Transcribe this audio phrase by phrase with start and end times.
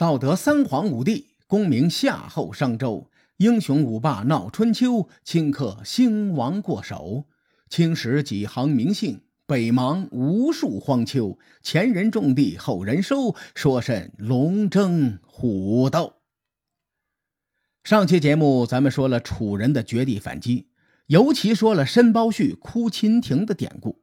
[0.00, 7.26] 道德三皇五帝，功名夏后商周；英雄五霸闹春秋，顷刻兴亡过手。
[7.68, 11.38] 青史几行名姓，北邙无数荒丘。
[11.60, 16.14] 前人种地，后人收，说甚龙争虎斗？
[17.84, 20.68] 上期节目咱们说了楚人的绝地反击，
[21.08, 23.99] 尤其说了申包胥哭秦庭的典故。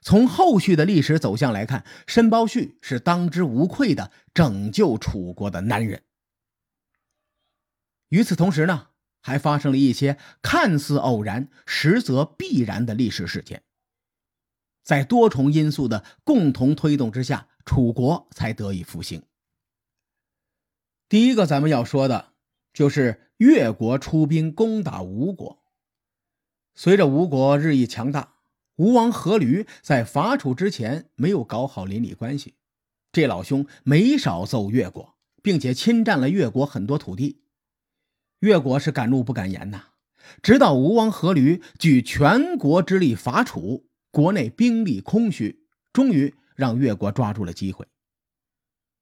[0.00, 6.02] 从后续的历史走向来看，申包胥是当之无愧的拯救楚国的男人。
[8.08, 8.88] 与此同时呢，
[9.20, 13.64] 还发生了一些看似偶然，实则必然的历史事件。
[14.82, 19.22] 在多重因素的共同推动之下，楚国才得以复兴。
[21.08, 22.32] 第一个咱们要说的，
[22.72, 25.62] 就是越国出兵攻打吴国。
[26.74, 28.36] 随着吴国日益强大。
[28.78, 32.54] 吴王阖闾在伐楚之前没有搞好邻里关系，
[33.10, 37.42] 这老兄没少揍越国，并且侵占了越国很多土地。
[38.38, 39.86] 越国是敢怒不敢言呐。
[40.42, 47.84] 直到吴王阖闾举全国之力伐楚，国内兵力空虚，终于让越国抓住了机会。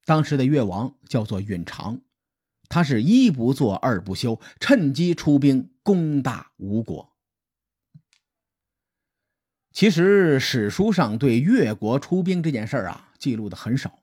[0.07, 2.01] 当时的越王叫做允常，
[2.71, 7.16] 他是一不做二不休，趁机出兵攻打吴国。
[9.77, 13.99] 其实史书上对越国出兵这件事儿啊记录的很少，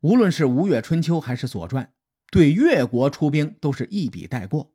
[0.00, 1.84] 无论是《吴越春秋》还是《左传》，
[2.32, 4.72] 对越国出兵都是一笔带过。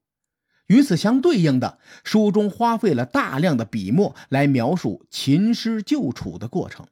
[0.68, 6.88] 与此相对应的，书中花费了大量的笔墨来描述秦师救楚的过程。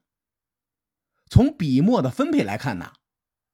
[1.30, 2.92] 从笔墨的分配来看呢，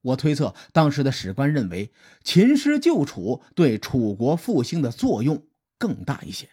[0.02, 1.92] 我推测当时的史官认为
[2.24, 5.46] 秦师救楚对楚国复兴的作用
[5.78, 6.48] 更大一些。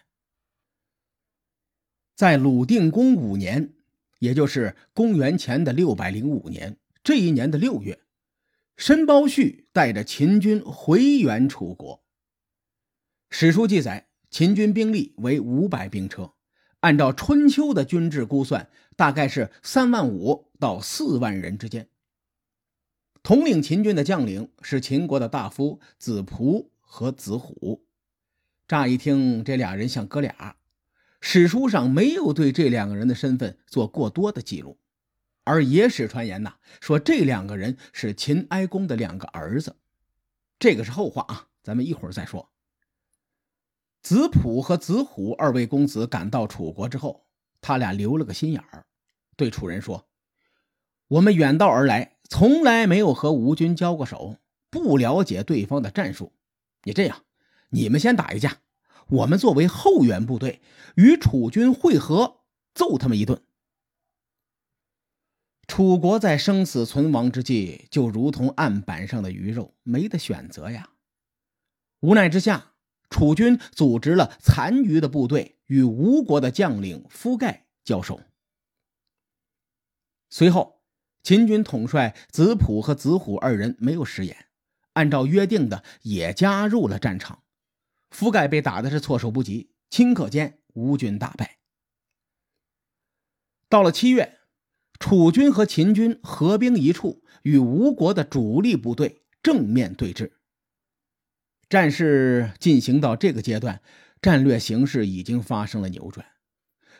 [2.16, 3.74] 在鲁定公五年，
[4.20, 8.00] 也就是公元前的六百零五年，这一年的六月，
[8.78, 12.02] 申包胥带着秦军回援楚国。
[13.28, 16.32] 史书记载，秦军兵力为五百兵车，
[16.80, 21.90] 按照春秋的军制估算，大概是三万五到四万人之间。
[23.22, 27.84] 统领秦军的将领是秦国的大夫子仆和子虎。
[28.66, 30.56] 乍一听，这俩人像哥俩。
[31.28, 34.78] 史书上没有对这两个人的身份做过多的记录，
[35.42, 39.74] 而野史传言呢，说这两个人是秦哀公的两个儿子，
[40.60, 42.48] 这个是后话啊，咱们一会儿再说。
[44.02, 47.26] 子普和子虎二位公子赶到楚国之后，
[47.60, 48.86] 他俩留了个心眼儿，
[49.34, 50.06] 对楚人说
[51.08, 54.36] ：“我们远道而来，从来没有和吴军交过手，
[54.70, 56.32] 不了解对方的战术。
[56.84, 57.24] 你这样，
[57.70, 58.58] 你们先打一架。”
[59.08, 60.60] 我们作为后援部队，
[60.96, 62.40] 与楚军会合，
[62.74, 63.40] 揍他们一顿。
[65.68, 70.90] 楚国在生死存亡之际，就如同案板上的鱼肉，没得选择呀。
[72.00, 72.74] 无奈之下，
[73.10, 78.20] 楚军组织了残余的部队，与吴国的将领夫盖交手。
[80.30, 80.82] 随后，
[81.22, 84.46] 秦军统帅子普和子虎二人没有食言，
[84.94, 87.42] 按照约定的，也加入了战场。
[88.16, 91.58] 夫盖被打的是措手不及，顷刻间吴军大败。
[93.68, 94.38] 到了七月，
[94.98, 100.30] 楚军和秦军合兵一处，与吴国的主力部队正面对峙。
[101.68, 103.82] 战事进行到这个阶段，
[104.22, 106.26] 战略形势已经发生了扭转。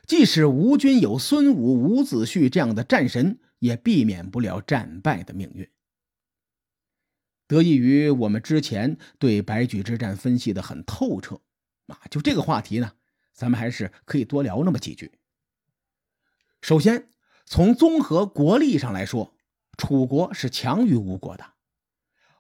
[0.07, 5.67] 即使吴军有孙武、伍子胥这样的战神，也避免不了战败的命运。
[7.47, 11.41] 得益于我们之前对白举之战分析的很透彻，
[11.87, 12.93] 啊，就这个话题呢，
[13.33, 15.13] 咱们还是可以多聊那么几句。
[16.61, 17.09] 首先，
[17.45, 19.35] 从综合国力上来说，
[19.79, 21.53] 楚国是强于吴国的。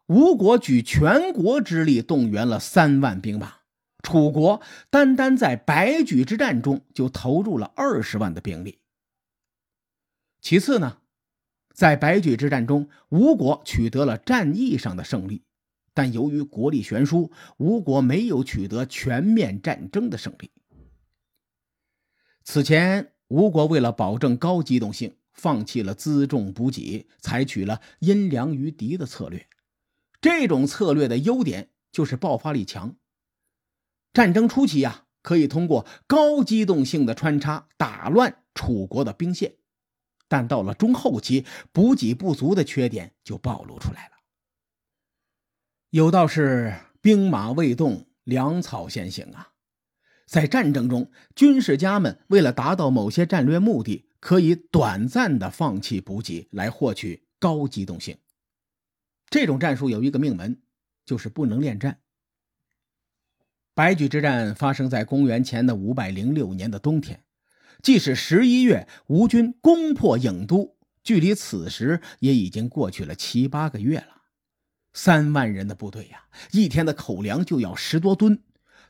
[0.06, 3.54] 吴国举全国之力动员了三万兵马，
[4.02, 8.80] 楚国单单在白举之战中就投入了二十万的兵力。
[10.40, 10.98] 其次呢？
[11.76, 15.42] 在白举之战中，吴国取得了战役上的胜利，
[15.92, 20.50] 但由于国力悬殊，吴国没有取得全面战争的胜利。
[22.44, 29.46] 此前，吴国为了保证高机动性，放弃了辎重补给，采取了因粮于敌的策略。
[30.22, 32.96] 这种策略的优点就是爆发力强。
[34.14, 39.56] 战争初期呀，可以通过高机动性的穿插打乱楚国的兵线。
[40.28, 44.16] 但到了中后期，补给不足的缺点就暴露出来了。
[45.90, 49.52] 有道是“兵马未动，粮草先行”啊，
[50.26, 58.18] 在战争中，军事家们为了达到某些战略目的，可以短暂的放弃补给来获取高机动性。
[59.30, 60.60] 这种战术有一个命门，
[61.04, 62.00] 就是不能恋战。
[63.74, 67.22] 白举之战发生在公元前的五百零六年的冬天，
[67.82, 74.22] 即使十一月吴军攻破郢都，距离此时也已经过去了七八个月了。
[74.92, 78.42] 三万人的部队呀，一天的口粮就要十多吨，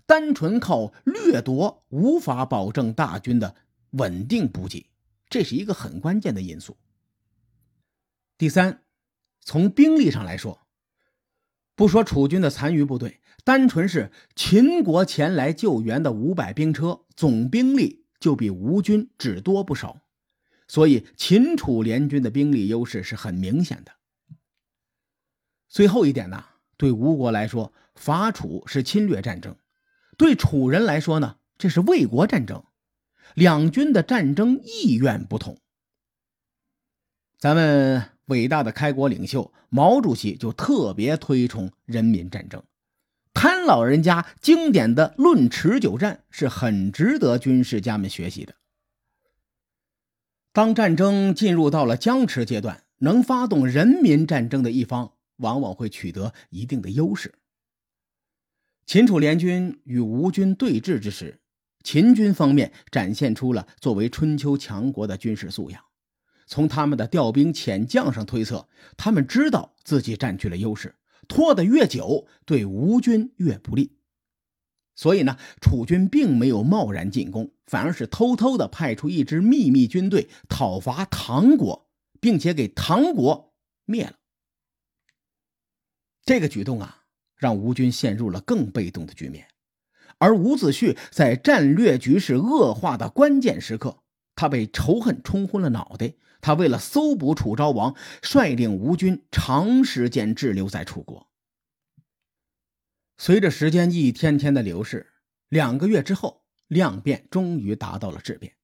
[0.07, 3.57] 单纯靠掠夺无法保证大军的
[3.91, 4.89] 稳定补给，
[5.29, 6.77] 这是一个很关键的因素。
[8.39, 8.83] 第三，
[9.41, 10.67] 从兵力上来说，
[11.75, 13.21] 不说楚军的残余部队。
[13.45, 20.01] 单纯是秦国前来救援的五百兵车，总兵力就比吴军只多不少，
[20.67, 23.93] 所以秦楚联军的兵力优势是很明显的。
[25.69, 26.45] 最后一点呢，
[26.77, 29.53] 对吴国来说，伐楚是侵略战争；
[30.19, 32.65] 对楚人来说呢，这是卫国战争。
[33.35, 35.61] 两军的战争意愿不同。
[37.39, 42.65] 咱们伟大的开国领袖毛主席就特别推崇人民战争。
[43.37, 48.55] 潘老人家经典的《论持久战》是很值得军事家们学习的。
[50.55, 57.35] 当战争进入到了僵持阶段，能发动人民战争的一方往往会取得一定的优势。
[58.87, 61.39] 秦楚联军与吴军对峙之时，
[61.85, 65.85] 秦军方面展现出了作为春秋强国的军事素养。
[66.47, 68.67] 从他们的调兵遣将上推测，
[68.97, 70.95] 他们知道自己占据了优势。
[71.29, 73.97] 拖得越久，对吴军越不利。
[74.95, 81.91] 所以呢，楚军并没有贸然进攻，反而是偷偷的派出一支秘密军队讨伐唐国，
[82.21, 84.15] 并且给唐国灭了。
[86.25, 87.05] 这个举动啊，
[87.37, 89.49] 让吴军陷入了更被动的局面。
[90.19, 94.03] 而伍子胥在战略局势恶化的关键时刻，
[94.37, 96.15] 他被仇恨冲昏了脑袋。
[96.41, 101.29] 他为了搜捕楚昭王，率领吴军长时间滞留在楚国。
[103.19, 105.15] 随着时间一天天的流逝，
[105.49, 108.55] 两个月之后，量变终于达到了质变，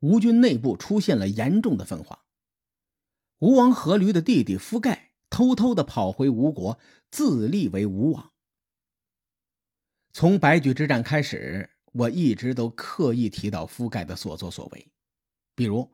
[0.00, 2.24] 吴军内部出现了严重的分化。
[3.40, 6.78] 吴王阖闾的弟弟夫盖偷偷的跑回吴国，
[7.10, 8.32] 自立为吴王。
[10.12, 14.88] 从白举之战开始，我一直都刻意提到夫盖的所作所为，
[15.56, 15.90] 比如。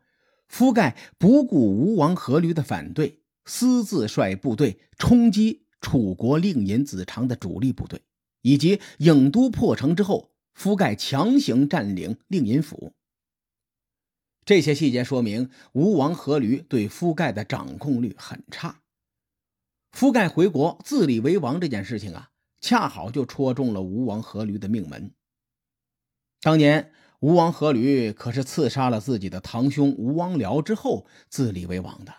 [0.48, 8.02] 夫盖不顾吴王阖闾的反对，私自率部队冲击楚国令尹子长的主力部队，
[8.42, 12.92] 以及郢都破城之后，夫盖强行占领令尹府。
[14.44, 18.82] 这些细节说明吴王阖闾对夫盖的掌控率很差。
[19.92, 22.28] 夫盖回国自立为王这件事情啊，
[22.60, 25.14] 恰好就戳中了吴王阖闾的命门。
[26.42, 26.92] 当年。
[27.22, 32.12] 吴王阖闾可是刺杀了自己的堂兄吴王僚之后自立为王的，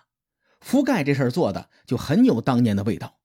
[0.61, 3.19] 夫盖这事儿做的就很有当年的味道。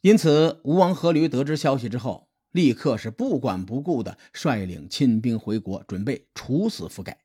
[0.00, 7.18] 因此，吴王阖闾得知消息之后，立刻是不管不顾的率领亲兵回国，准备处死夫盖。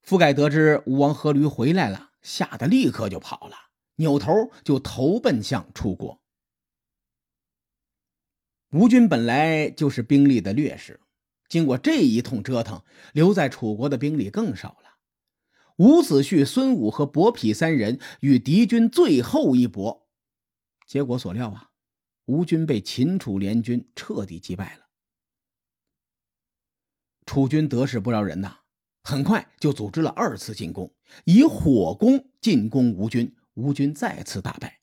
[0.00, 3.56] 夫盖得知吴王阖闾回来了，吓得立刻就跑了，
[3.96, 6.22] 扭头就投奔向楚国。
[8.70, 10.98] 吴军本来就是兵力的劣势。
[11.52, 12.82] 经过这一通折腾，
[13.12, 14.96] 留在楚国的兵力更少了。
[15.76, 20.08] 伍子胥、孙武和伯嚭三人与敌军最后一搏，
[20.86, 21.68] 结果所料啊，
[22.24, 24.86] 吴军被秦楚联军彻底击败了。
[27.26, 28.60] 楚军得势不饶人呐，
[29.02, 30.94] 很快就组织了二次进攻，
[31.26, 34.80] 以火攻进攻吴军，吴军再次大败。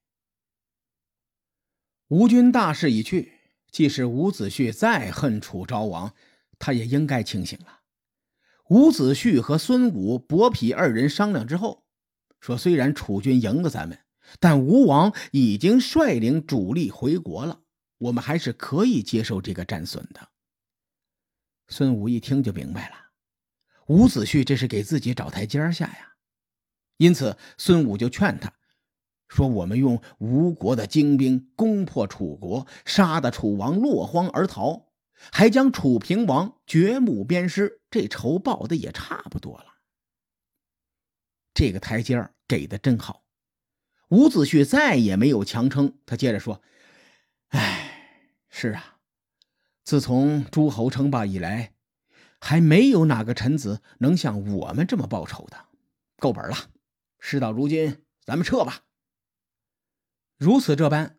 [2.09, 3.31] 吴军大势已去，
[3.71, 6.13] 即使伍子胥再恨楚昭王。
[6.59, 7.79] 他也应该清醒了。
[8.69, 11.85] 伍子胥和孙武、伯嚭二人商量之后，
[12.39, 13.97] 说：“虽然楚军赢了咱们，
[14.39, 17.61] 但吴王已经率领主力回国了，
[17.97, 20.29] 我们还是可以接受这个战损的。”
[21.69, 22.95] 孙武一听就明白了，
[23.87, 26.13] 伍子胥这是给自己找台阶下呀。
[26.97, 28.53] 因此，孙武就劝他
[29.29, 34.88] 说：“我们用吴国的精兵攻破楚国，杀得楚王落荒而逃。”
[35.31, 39.65] 还将楚平王掘墓鞭尸，这仇报的也差不多了。
[41.53, 43.23] 这个台阶给的真好，
[44.09, 45.97] 伍子胥再也没有强撑。
[46.05, 46.61] 他接着说
[47.49, 48.99] ：“哎，是啊，
[49.83, 51.73] 自从诸侯称霸以来，
[52.39, 55.65] 还没有哪个臣子能像我们这么报仇的，
[56.17, 56.55] 够本了。
[57.19, 58.85] 事到如今，咱们撤吧。”
[60.38, 61.17] 如此这般。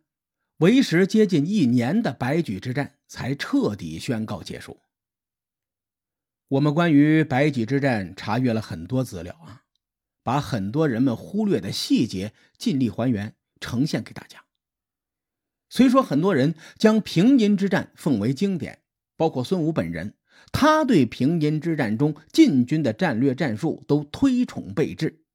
[0.57, 4.79] 为时接近一年的白举之战才彻底宣告结束。
[6.47, 9.63] 我们关于白举之战查阅了很多资料啊，
[10.23, 14.45] 把很多人们忽略的细节尽力还原呈现给大家。
[15.69, 18.81] 虽说很多人将平阴之战奉为经典，
[19.17, 20.15] 包括孙武本人，
[20.53, 25.25] 他对平阴之战中晋军的战略战术都推崇备至，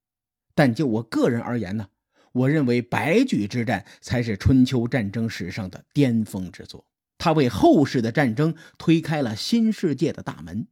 [0.55, 1.91] 但就我个人而言呢，
[2.33, 6.87] 我认为白举之战才是春秋战争史上的巅峰之作，
[7.19, 10.67] 他为后世的战争推开了新世界的大门。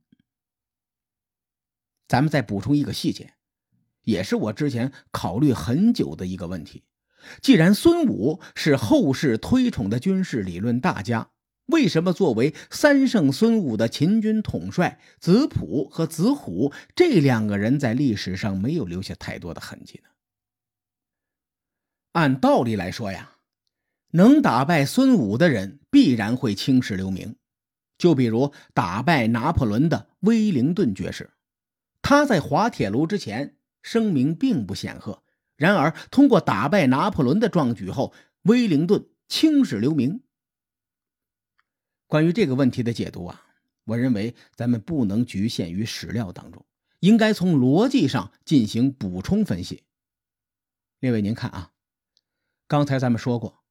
[2.07, 3.35] 咱们再补充一个细节，
[4.03, 6.85] 也是我之前考虑很久的一个问题：
[7.41, 11.31] 既然孙武是后世推崇的军事理论大家，
[11.67, 20.11] 为什么作为三圣孙武的秦军统帅，子普和子虎这两个人在历史上没有留下太多的痕迹呢？
[22.13, 23.34] 按道理来说呀，
[24.17, 27.35] 能打败孙武的人必然会青史留名，
[27.99, 31.33] 就比如打败拿破仑的威灵顿爵士。
[32.01, 35.25] 他在滑铁卢之前声名并不显赫，
[35.57, 40.23] 然而通过打败拿破仑的壮举后，威灵顿青史留名。
[42.07, 43.45] 关于这个问题的解读啊，
[43.83, 46.65] 我认为咱们不能局限于史料当中，
[47.01, 49.83] 应该从逻辑上进行补充分析。
[51.01, 51.73] 列位，您看啊，
[52.69, 53.64] 刚才咱们说过，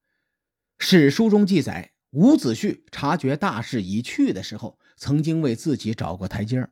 [0.78, 6.72] 史书中记载，伍子胥察觉大势已去的时候，曾经为自己找过台阶儿。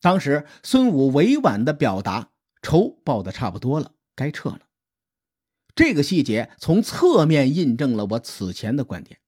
[0.00, 4.62] 当时孙武委婉的表达，仇报的差不多了，该撤了。
[5.74, 9.20] 这个细节从侧面印证了我此前的观点。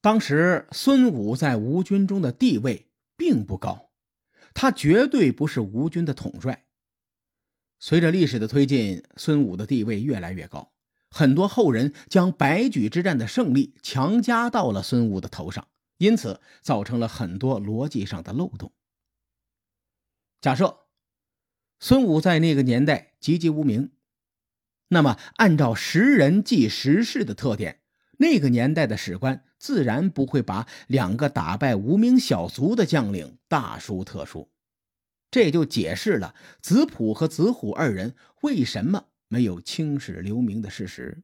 [0.00, 3.90] 当时孙武在吴军中的地位并不高，
[4.54, 6.64] 他绝对不是吴军的统帅。
[7.80, 10.72] 随着历史的推进，孙武的地位越来越高，
[11.10, 18.72] 很多后人将白举之战的胜利强加到了孙武的头上，因此造成了很多逻辑上的漏洞。
[20.40, 20.80] 假设
[21.80, 23.92] 孙武在那个年代籍籍无名，
[24.88, 27.80] 那么按照识人记时事的特点，
[28.18, 34.50] 那个年代的史官自然不会把两个打败无名小卒的将领大书特书。
[35.30, 41.22] 这就解释了子普和子虎二人为什么没有青史留名的事实。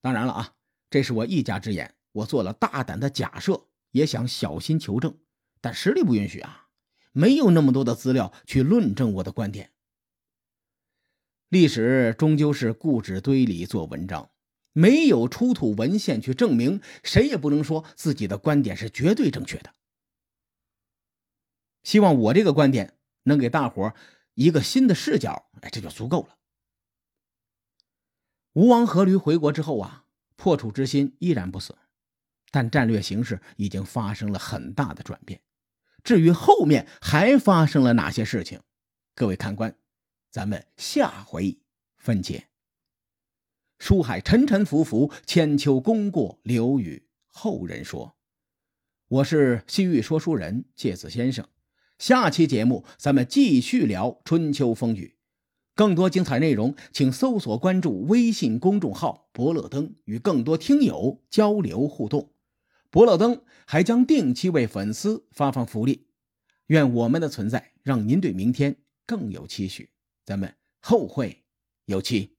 [0.00, 0.54] 当然了啊，
[0.90, 5.16] 这是我一家之言，我做了大胆的假设，也想小心求证，
[5.60, 6.68] 但实力不允许啊。
[7.12, 9.70] 没有那么多的资料去论证我的观点。
[11.50, 14.30] 历史终究是故纸堆里做文章，
[14.72, 19.74] 没有出土文献去证明，谁也不能说自己的观点是绝对正确的。
[21.82, 23.94] 希望我这个观点能给大伙
[24.32, 26.38] 一个新的视角，哎，这就足够了。
[28.54, 30.04] 吴王阖闾回国之后啊，
[30.36, 31.76] 破楚之心依然不死，
[32.50, 35.40] 但战略形势已经发生了很大的转变。
[36.04, 38.60] 至于后面还发生了哪些事情，
[39.14, 39.74] 各位看官，
[40.30, 41.58] 咱们下回
[41.96, 42.48] 分解。
[43.78, 48.16] 书海沉沉浮浮，千秋功过留与后人说。
[49.08, 51.48] 我是西域说书人介子先生，
[51.98, 55.16] 下期节目咱们继续聊春秋风雨。
[55.74, 62.30] 更多精彩内容，请搜索关注微信公众号“伯乐灯”，与更多听友交流互动。
[62.90, 66.06] 伯乐灯还将定期为粉丝发放福利，
[66.66, 68.76] 愿我们的存在让您对明天
[69.06, 69.88] 更有期许。
[70.26, 71.42] 咱们后会
[71.86, 72.31] 有期。